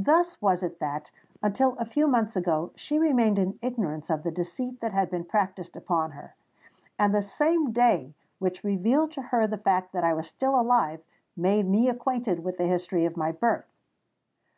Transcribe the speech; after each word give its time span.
Thus 0.00 0.40
was 0.40 0.62
it 0.62 0.78
that, 0.78 1.10
until 1.42 1.74
a 1.74 1.84
few 1.84 2.06
months 2.08 2.36
ago, 2.36 2.72
she 2.74 2.98
remained 2.98 3.38
in 3.38 3.58
ignorance 3.60 4.08
of 4.08 4.22
the 4.22 4.30
deceit 4.30 4.80
that 4.80 4.94
had 4.94 5.10
been 5.10 5.26
practised 5.26 5.76
upon 5.76 6.12
her; 6.12 6.34
and 6.98 7.14
the 7.14 7.20
same 7.20 7.70
day 7.72 8.14
which 8.38 8.64
revealed 8.64 9.12
to 9.12 9.22
her 9.28 9.46
the 9.46 9.58
fact 9.58 9.92
that 9.92 10.04
I 10.04 10.14
was 10.14 10.26
still 10.26 10.58
alive, 10.58 11.02
made 11.36 11.66
me 11.68 11.90
acquainted 11.90 12.42
with 12.42 12.56
the 12.56 12.64
history 12.64 13.04
of 13.04 13.18
my 13.18 13.30
birth. 13.30 13.68